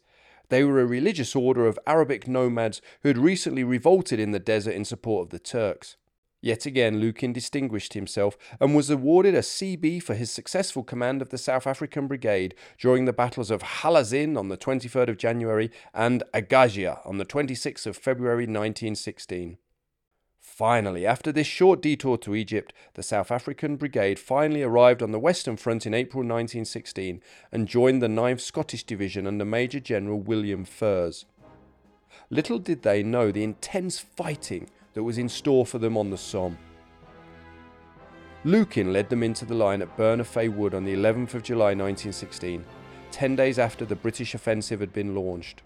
They 0.50 0.62
were 0.62 0.78
a 0.78 0.86
religious 0.86 1.34
order 1.34 1.66
of 1.66 1.80
Arabic 1.84 2.28
nomads 2.28 2.80
who 3.00 3.08
had 3.08 3.18
recently 3.18 3.64
revolted 3.64 4.20
in 4.20 4.30
the 4.30 4.38
desert 4.38 4.76
in 4.76 4.84
support 4.84 5.26
of 5.26 5.30
the 5.30 5.40
Turks. 5.40 5.96
Yet 6.44 6.66
again, 6.66 6.98
Lukin 6.98 7.32
distinguished 7.32 7.94
himself 7.94 8.36
and 8.60 8.74
was 8.74 8.90
awarded 8.90 9.36
a 9.36 9.42
CB 9.42 10.02
for 10.02 10.14
his 10.14 10.28
successful 10.28 10.82
command 10.82 11.22
of 11.22 11.28
the 11.28 11.38
South 11.38 11.68
African 11.68 12.08
Brigade 12.08 12.56
during 12.78 13.04
the 13.04 13.12
battles 13.12 13.52
of 13.52 13.62
Halazin 13.62 14.36
on 14.36 14.48
the 14.48 14.56
23rd 14.56 15.08
of 15.08 15.18
January 15.18 15.70
and 15.94 16.24
Agagia 16.34 16.98
on 17.06 17.18
the 17.18 17.24
26th 17.24 17.86
of 17.86 17.96
February 17.96 18.42
1916. 18.42 19.56
Finally, 20.40 21.06
after 21.06 21.30
this 21.30 21.46
short 21.46 21.80
detour 21.80 22.18
to 22.18 22.34
Egypt, 22.34 22.72
the 22.94 23.04
South 23.04 23.30
African 23.30 23.76
Brigade 23.76 24.18
finally 24.18 24.64
arrived 24.64 25.00
on 25.00 25.12
the 25.12 25.20
Western 25.20 25.56
Front 25.56 25.86
in 25.86 25.94
April 25.94 26.22
1916 26.22 27.22
and 27.52 27.68
joined 27.68 28.02
the 28.02 28.08
9th 28.08 28.40
Scottish 28.40 28.82
Division 28.82 29.28
under 29.28 29.44
Major 29.44 29.78
General 29.78 30.18
William 30.18 30.64
Furse. 30.64 31.24
Little 32.30 32.58
did 32.58 32.82
they 32.82 33.04
know 33.04 33.30
the 33.30 33.44
intense 33.44 34.00
fighting 34.00 34.68
that 34.94 35.02
was 35.02 35.18
in 35.18 35.28
store 35.28 35.66
for 35.66 35.78
them 35.78 35.96
on 35.96 36.10
the 36.10 36.18
Somme. 36.18 36.58
Lukin 38.44 38.92
led 38.92 39.08
them 39.08 39.22
into 39.22 39.44
the 39.44 39.54
line 39.54 39.82
at 39.82 39.96
Bernafay 39.96 40.52
Wood 40.52 40.74
on 40.74 40.84
the 40.84 40.94
11th 40.94 41.34
of 41.34 41.42
July 41.42 41.74
1916, 41.74 42.64
ten 43.12 43.36
days 43.36 43.58
after 43.58 43.84
the 43.84 43.94
British 43.94 44.34
offensive 44.34 44.80
had 44.80 44.92
been 44.92 45.14
launched. 45.14 45.62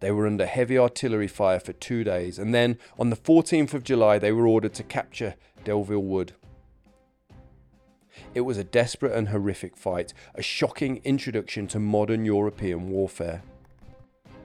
They 0.00 0.10
were 0.10 0.26
under 0.26 0.44
heavy 0.44 0.76
artillery 0.76 1.28
fire 1.28 1.58
for 1.58 1.72
two 1.72 2.04
days, 2.04 2.38
and 2.38 2.54
then 2.54 2.78
on 2.98 3.08
the 3.08 3.16
14th 3.16 3.72
of 3.72 3.84
July, 3.84 4.18
they 4.18 4.32
were 4.32 4.46
ordered 4.46 4.74
to 4.74 4.82
capture 4.82 5.34
Delville 5.64 6.02
Wood. 6.02 6.34
It 8.34 8.42
was 8.42 8.58
a 8.58 8.64
desperate 8.64 9.12
and 9.12 9.28
horrific 9.28 9.76
fight, 9.76 10.12
a 10.34 10.42
shocking 10.42 11.00
introduction 11.04 11.66
to 11.68 11.78
modern 11.78 12.26
European 12.26 12.90
warfare. 12.90 13.42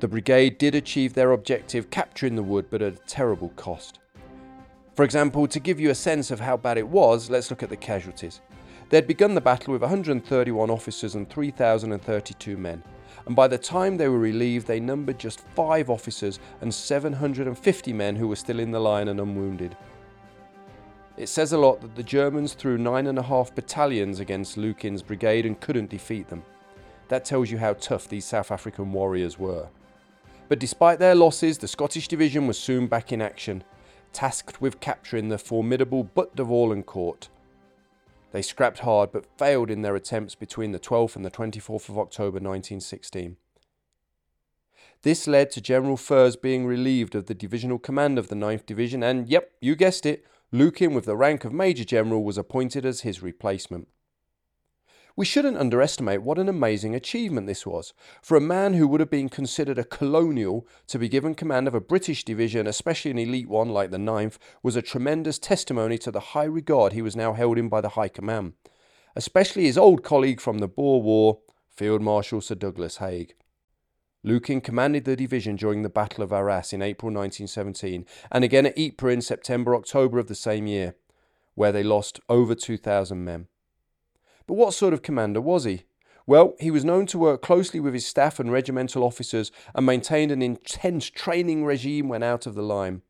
The 0.01 0.09
brigade 0.09 0.57
did 0.57 0.75
achieve 0.75 1.13
their 1.13 1.31
objective, 1.31 1.89
capturing 1.89 2.35
the 2.35 2.43
wood, 2.43 2.65
but 2.69 2.81
at 2.81 2.93
a 2.93 3.07
terrible 3.07 3.49
cost. 3.55 3.99
For 4.95 5.05
example, 5.05 5.47
to 5.47 5.59
give 5.59 5.79
you 5.79 5.89
a 5.89 5.95
sense 5.95 6.29
of 6.29 6.41
how 6.41 6.57
bad 6.57 6.77
it 6.77 6.87
was, 6.87 7.29
let's 7.29 7.49
look 7.49 7.63
at 7.63 7.69
the 7.69 7.77
casualties. 7.77 8.41
They'd 8.89 9.07
begun 9.07 9.33
the 9.33 9.41
battle 9.41 9.71
with 9.71 9.81
131 9.81 10.69
officers 10.69 11.15
and 11.15 11.29
3,032 11.29 12.57
men 12.57 12.83
and 13.25 13.35
by 13.35 13.47
the 13.47 13.57
time 13.57 13.97
they 13.97 14.07
were 14.07 14.19
relieved, 14.19 14.67
they 14.67 14.79
numbered 14.79 15.19
just 15.19 15.41
five 15.55 15.89
officers 15.89 16.39
and 16.61 16.73
750 16.73 17.93
men 17.93 18.15
who 18.15 18.27
were 18.27 18.35
still 18.35 18.59
in 18.59 18.71
the 18.71 18.79
line 18.79 19.07
and 19.07 19.19
unwounded. 19.19 19.75
It 21.17 21.27
says 21.27 21.53
a 21.53 21.57
lot 21.57 21.81
that 21.81 21.95
the 21.95 22.03
Germans 22.03 22.53
threw 22.53 22.77
nine 22.77 23.07
and 23.07 23.19
a 23.19 23.23
half 23.23 23.53
battalions 23.53 24.19
against 24.19 24.57
Lukin's 24.57 25.03
brigade 25.03 25.45
and 25.45 25.59
couldn't 25.59 25.89
defeat 25.89 26.29
them. 26.29 26.43
That 27.09 27.25
tells 27.25 27.51
you 27.51 27.57
how 27.57 27.73
tough 27.73 28.07
these 28.07 28.25
South 28.25 28.51
African 28.51 28.91
warriors 28.91 29.37
were. 29.37 29.67
But 30.51 30.59
despite 30.59 30.99
their 30.99 31.15
losses, 31.15 31.59
the 31.59 31.67
Scottish 31.69 32.09
division 32.09 32.45
was 32.45 32.59
soon 32.59 32.87
back 32.87 33.13
in 33.13 33.21
action, 33.21 33.63
tasked 34.11 34.59
with 34.59 34.81
capturing 34.81 35.29
the 35.29 35.37
formidable 35.37 36.03
Butte 36.03 36.35
de 36.35 36.43
Warlencourt, 36.43 37.29
they 38.33 38.41
scrapped 38.41 38.79
hard 38.79 39.13
but 39.13 39.37
failed 39.37 39.71
in 39.71 39.81
their 39.81 39.95
attempts 39.95 40.35
between 40.35 40.73
the 40.73 40.79
12th 40.79 41.15
and 41.15 41.23
the 41.23 41.31
24th 41.31 41.87
of 41.87 41.97
October 41.97 42.35
1916. 42.35 43.37
This 45.03 45.25
led 45.25 45.51
to 45.51 45.61
General 45.61 45.95
Furse 45.95 46.35
being 46.35 46.65
relieved 46.65 47.15
of 47.15 47.27
the 47.27 47.33
divisional 47.33 47.79
command 47.79 48.19
of 48.19 48.27
the 48.27 48.35
9th 48.35 48.65
Division, 48.65 49.03
and 49.03 49.29
yep, 49.29 49.53
you 49.61 49.77
guessed 49.77 50.05
it, 50.05 50.25
Lukin, 50.51 50.93
with 50.93 51.05
the 51.05 51.15
rank 51.15 51.45
of 51.45 51.53
Major 51.53 51.85
General, 51.85 52.25
was 52.25 52.37
appointed 52.37 52.85
as 52.85 53.01
his 53.01 53.23
replacement. 53.23 53.87
We 55.15 55.25
shouldn't 55.25 55.57
underestimate 55.57 56.21
what 56.21 56.37
an 56.37 56.47
amazing 56.47 56.95
achievement 56.95 57.47
this 57.47 57.65
was. 57.65 57.93
For 58.21 58.37
a 58.37 58.41
man 58.41 58.75
who 58.75 58.87
would 58.87 59.01
have 59.01 59.09
been 59.09 59.29
considered 59.29 59.77
a 59.77 59.83
colonial 59.83 60.65
to 60.87 60.97
be 60.97 61.09
given 61.09 61.35
command 61.35 61.67
of 61.67 61.75
a 61.75 61.81
British 61.81 62.23
division, 62.23 62.65
especially 62.65 63.11
an 63.11 63.19
elite 63.19 63.49
one 63.49 63.69
like 63.69 63.91
the 63.91 63.97
9th, 63.97 64.37
was 64.63 64.75
a 64.75 64.81
tremendous 64.81 65.37
testimony 65.37 65.97
to 65.99 66.11
the 66.11 66.19
high 66.19 66.45
regard 66.45 66.93
he 66.93 67.01
was 67.01 67.15
now 67.15 67.33
held 67.33 67.57
in 67.57 67.67
by 67.67 67.81
the 67.81 67.89
High 67.89 68.07
Command, 68.07 68.53
especially 69.15 69.65
his 69.65 69.77
old 69.77 70.03
colleague 70.03 70.39
from 70.39 70.59
the 70.59 70.67
Boer 70.67 71.01
War, 71.01 71.39
Field 71.69 72.01
Marshal 72.01 72.41
Sir 72.41 72.55
Douglas 72.55 72.97
Haig. 72.97 73.35
Lukin 74.23 74.61
commanded 74.61 75.05
the 75.05 75.15
division 75.15 75.55
during 75.55 75.81
the 75.81 75.89
Battle 75.89 76.23
of 76.23 76.31
Arras 76.31 76.73
in 76.73 76.81
April 76.81 77.11
1917 77.11 78.05
and 78.31 78.43
again 78.43 78.67
at 78.67 78.77
Ypres 78.77 79.13
in 79.13 79.21
September 79.21 79.75
October 79.75 80.19
of 80.19 80.27
the 80.27 80.35
same 80.35 80.67
year, 80.67 80.95
where 81.55 81.71
they 81.71 81.83
lost 81.83 82.19
over 82.29 82.53
2,000 82.53 83.23
men. 83.23 83.47
But 84.47 84.55
what 84.55 84.73
sort 84.73 84.93
of 84.93 85.01
commander 85.01 85.41
was 85.41 85.63
he? 85.63 85.83
Well, 86.27 86.55
he 86.59 86.71
was 86.71 86.85
known 86.85 87.07
to 87.07 87.17
work 87.17 87.41
closely 87.41 87.79
with 87.79 87.93
his 87.93 88.05
staff 88.05 88.39
and 88.39 88.51
regimental 88.51 89.03
officers 89.03 89.51
and 89.73 89.85
maintained 89.85 90.31
an 90.31 90.41
intense 90.41 91.09
training 91.09 91.65
regime 91.65 92.07
when 92.07 92.23
out 92.23 92.45
of 92.45 92.55
the 92.55 92.61
line. 92.61 93.01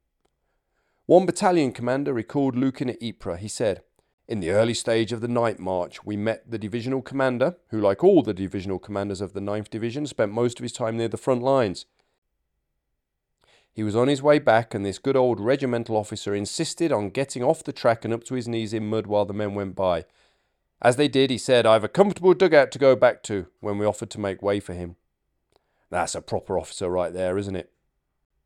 One 1.06 1.26
battalion 1.26 1.74
commander 1.74 2.14
recalled 2.14 2.56
Lukin 2.56 2.90
at 2.90 3.02
Ypres. 3.02 3.42
He 3.42 3.48
said, 3.48 3.84
In 4.28 4.40
the 4.40 4.52
early 4.52 4.74
stage 4.74 5.12
of 5.12 5.20
the 5.20 5.28
night 5.28 5.60
march, 5.60 6.06
we 6.06 6.16
met 6.16 6.50
the 6.50 6.58
divisional 6.58 7.02
commander, 7.02 7.58
who, 7.70 7.82
like 7.82 8.04
all 8.04 8.24
the 8.24 8.34
divisional 8.34 8.80
commanders 8.80 9.20
of 9.20 9.34
the 9.34 9.42
9th 9.42 9.70
Division, 9.70 10.08
spent 10.08 10.32
most 10.32 10.60
of 10.60 10.64
his 10.64 10.72
time 10.72 10.96
near 10.96 11.10
the 11.10 11.18
front 11.18 11.44
lines. 11.44 11.86
He 13.74 13.84
was 13.84 13.96
on 13.96 14.08
his 14.08 14.22
way 14.22 14.40
back, 14.40 14.74
and 14.74 14.86
this 14.86 15.00
good 15.00 15.16
old 15.16 15.40
regimental 15.40 15.96
officer 15.96 16.36
insisted 16.36 16.92
on 16.92 17.10
getting 17.10 17.44
off 17.44 17.64
the 17.64 17.74
track 17.74 18.04
and 18.06 18.14
up 18.14 18.24
to 18.26 18.36
his 18.36 18.48
knees 18.48 18.74
in 18.74 18.90
mud 18.90 19.08
while 19.08 19.26
the 19.26 19.34
men 19.34 19.54
went 19.54 19.76
by. 19.76 20.06
As 20.82 20.96
they 20.96 21.08
did, 21.08 21.30
he 21.30 21.38
said, 21.38 21.66
I 21.66 21.74
have 21.74 21.84
a 21.84 21.90
comfortable 21.90 22.34
dugout 22.34 22.72
to 22.72 22.80
go 22.80 22.96
back 22.96 23.22
to, 23.24 23.48
when 23.60 23.78
we 23.78 23.86
offered 23.86 24.10
to 24.12 24.20
make 24.20 24.42
way 24.42 24.60
for 24.60 24.74
him. 24.74 24.96
That's 25.90 26.16
a 26.16 26.22
proper 26.22 26.58
officer 26.58 26.90
right 26.90 27.14
there, 27.14 27.38
isn't 27.38 27.56
it? 27.56 27.72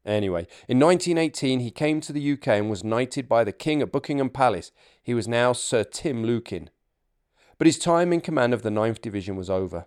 Anyway, 0.05 0.45
in 0.67 0.79
1918 0.79 1.61
he 1.61 1.71
came 1.71 1.99
to 2.01 2.13
the 2.13 2.33
UK 2.33 2.47
and 2.49 2.69
was 2.69 2.83
knighted 2.83 3.27
by 3.27 3.43
the 3.43 3.51
King 3.51 3.81
at 3.81 3.91
Buckingham 3.91 4.29
Palace. 4.29 4.71
He 5.01 5.13
was 5.13 5.27
now 5.27 5.53
Sir 5.53 5.83
Tim 5.83 6.23
Lukin. 6.23 6.69
But 7.57 7.67
his 7.67 7.79
time 7.79 8.11
in 8.11 8.21
command 8.21 8.53
of 8.53 8.61
the 8.61 8.69
9th 8.69 9.01
Division 9.01 9.35
was 9.35 9.49
over. 9.49 9.85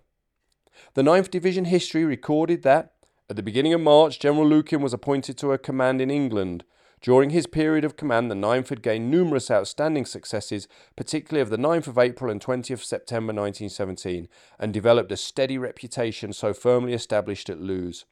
The 0.94 1.02
9th 1.02 1.30
Division 1.30 1.66
history 1.66 2.04
recorded 2.04 2.62
that, 2.62 2.94
at 3.28 3.36
the 3.36 3.42
beginning 3.42 3.74
of 3.74 3.80
March, 3.80 4.18
General 4.18 4.46
Lukin 4.46 4.80
was 4.80 4.94
appointed 4.94 5.36
to 5.38 5.52
a 5.52 5.58
command 5.58 6.00
in 6.00 6.10
England, 6.10 6.64
during 7.00 7.30
his 7.30 7.46
period 7.46 7.84
of 7.84 7.96
command, 7.96 8.30
the 8.30 8.34
9th 8.34 8.70
had 8.70 8.82
gained 8.82 9.10
numerous 9.10 9.50
outstanding 9.50 10.04
successes, 10.04 10.66
particularly 10.96 11.42
of 11.42 11.50
the 11.50 11.56
9th 11.56 11.86
of 11.86 11.98
April 11.98 12.30
and 12.30 12.40
20th 12.40 12.82
September 12.82 13.32
1917, 13.32 14.28
and 14.58 14.72
developed 14.72 15.12
a 15.12 15.16
steady 15.16 15.58
reputation 15.58 16.32
so 16.32 16.52
firmly 16.52 16.92
established 16.92 17.48
at 17.48 17.60
Loos. 17.60 18.04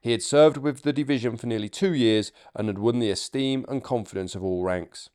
He 0.00 0.12
had 0.12 0.22
served 0.22 0.58
with 0.58 0.82
the 0.82 0.92
division 0.92 1.36
for 1.36 1.46
nearly 1.46 1.68
two 1.68 1.94
years 1.94 2.30
and 2.54 2.68
had 2.68 2.78
won 2.78 2.98
the 2.98 3.10
esteem 3.10 3.64
and 3.68 3.82
confidence 3.82 4.34
of 4.34 4.44
all 4.44 4.62
ranks. 4.62 5.10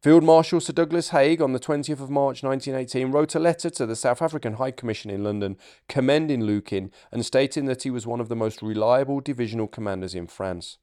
Field 0.00 0.22
Marshal 0.22 0.60
Sir 0.60 0.74
Douglas 0.74 1.08
Haig 1.08 1.40
on 1.40 1.54
the 1.54 1.58
20th 1.58 2.00
of 2.00 2.10
March 2.10 2.42
1918 2.42 3.10
wrote 3.10 3.34
a 3.34 3.38
letter 3.38 3.70
to 3.70 3.86
the 3.86 3.96
South 3.96 4.20
African 4.20 4.54
High 4.54 4.70
Commission 4.70 5.10
in 5.10 5.24
London 5.24 5.56
commending 5.88 6.44
Lukin 6.44 6.90
and 7.10 7.24
stating 7.24 7.64
that 7.64 7.84
he 7.84 7.90
was 7.90 8.06
one 8.06 8.20
of 8.20 8.28
the 8.28 8.36
most 8.36 8.60
reliable 8.60 9.20
divisional 9.20 9.66
commanders 9.66 10.14
in 10.14 10.26
France. 10.26 10.76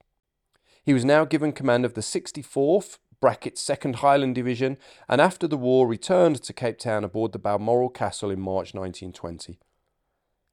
He 0.82 0.92
was 0.92 1.04
now 1.04 1.24
given 1.24 1.52
command 1.52 1.84
of 1.84 1.94
the 1.94 2.00
64th 2.00 2.98
bracket 3.20 3.54
2nd 3.54 3.96
Highland 3.96 4.34
Division 4.34 4.76
and 5.08 5.20
after 5.20 5.46
the 5.46 5.56
war 5.56 5.86
returned 5.86 6.42
to 6.42 6.52
Cape 6.52 6.78
Town 6.78 7.04
aboard 7.04 7.32
the 7.32 7.38
Balmoral 7.38 7.88
Castle 7.88 8.30
in 8.30 8.40
March 8.40 8.74
1920. 8.74 9.60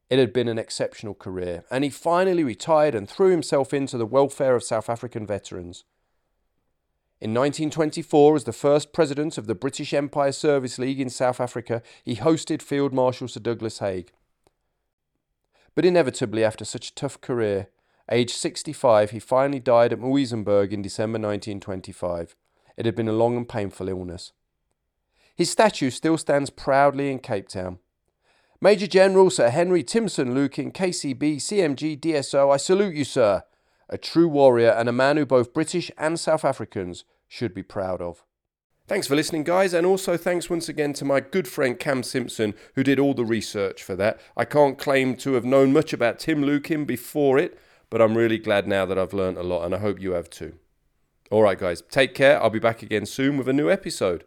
It 0.10 0.20
had 0.20 0.32
been 0.32 0.48
an 0.48 0.58
exceptional 0.58 1.14
career, 1.14 1.64
and 1.70 1.84
he 1.84 1.90
finally 1.90 2.44
retired 2.44 2.96
and 2.96 3.08
threw 3.08 3.30
himself 3.30 3.74
into 3.74 3.98
the 3.98 4.06
welfare 4.06 4.56
of 4.56 4.64
South 4.64 4.90
African 4.90 5.26
veterans. 5.26 5.84
In 7.22 7.32
1924, 7.34 8.38
as 8.38 8.44
the 8.46 8.54
first 8.54 8.94
president 8.94 9.38
of 9.38 9.46
the 9.46 9.54
British 9.54 9.94
Empire 9.94 10.32
Service 10.32 10.80
League 10.80 11.02
in 11.02 11.10
South 11.10 11.40
Africa, 11.40 11.84
he 12.04 12.16
hosted 12.16 12.62
Field 12.62 12.94
Marshal 12.94 13.28
Sir 13.28 13.40
Douglas 13.40 13.80
Haig. 13.80 14.12
But 15.76 15.86
inevitably, 15.86 16.44
after 16.44 16.66
such 16.66 16.90
a 16.90 16.96
tough 16.96 17.20
career, 17.20 17.68
Aged 18.12 18.32
65, 18.32 19.12
he 19.12 19.20
finally 19.20 19.60
died 19.60 19.94
at 19.94 20.00
Muizenberg 20.00 20.72
in 20.72 20.82
December 20.82 21.20
1925. 21.20 22.36
It 22.76 22.86
had 22.86 22.96
been 22.96 23.08
a 23.08 23.14
long 23.14 23.38
and 23.38 23.48
painful 23.48 23.88
illness. 23.88 24.32
His 25.36 25.50
statue 25.50 25.90
still 25.90 26.18
stands 26.18 26.50
proudly 26.50 27.12
in 27.12 27.20
Cape 27.20 27.48
Town. 27.48 27.80
Major 28.62 28.88
General 28.88 29.30
Sir 29.30 29.50
Henry 29.50 29.84
Timson 29.84 30.34
Lukin, 30.34 30.72
KCB, 30.72 31.38
CMG, 31.38 31.98
DSO, 32.00 32.54
I 32.54 32.58
salute 32.58 32.96
you, 32.96 33.06
sir. 33.06 33.44
A 33.90 33.98
true 33.98 34.28
warrior 34.28 34.72
and 34.72 34.90
a 34.90 34.94
man 34.94 35.18
who 35.18 35.26
both 35.26 35.54
British 35.54 35.90
and 35.98 36.20
South 36.20 36.44
Africans 36.44 37.06
should 37.28 37.54
be 37.54 37.64
proud 37.64 38.02
of. 38.02 38.26
Thanks 38.88 39.08
for 39.08 39.16
listening, 39.16 39.44
guys, 39.44 39.74
and 39.74 39.86
also 39.86 40.18
thanks 40.18 40.50
once 40.50 40.68
again 40.68 40.94
to 40.94 41.06
my 41.06 41.20
good 41.20 41.48
friend 41.48 41.80
Cam 41.80 42.02
Simpson, 42.02 42.56
who 42.74 42.84
did 42.84 43.00
all 43.00 43.14
the 43.14 43.24
research 43.24 43.84
for 43.84 43.96
that. 43.96 44.20
I 44.36 44.46
can't 44.46 44.80
claim 44.80 45.16
to 45.18 45.34
have 45.34 45.46
known 45.46 45.72
much 45.72 45.94
about 45.94 46.18
Tim 46.18 46.44
Lukin 46.44 46.86
before 46.86 47.38
it, 47.38 47.58
but 47.90 48.02
I'm 48.02 48.18
really 48.18 48.38
glad 48.38 48.68
now 48.68 48.86
that 48.86 48.98
I've 48.98 49.14
learned 49.14 49.38
a 49.38 49.44
lot, 49.44 49.66
and 49.66 49.74
I 49.74 49.80
hope 49.80 50.02
you 50.02 50.12
have 50.12 50.30
too. 50.30 50.54
All 51.32 51.44
right, 51.44 51.60
guys, 51.60 51.82
take 51.90 52.16
care. 52.16 52.42
I'll 52.42 52.50
be 52.50 52.60
back 52.60 52.82
again 52.82 53.06
soon 53.06 53.38
with 53.38 53.48
a 53.48 53.54
new 53.54 53.70
episode. 53.70 54.24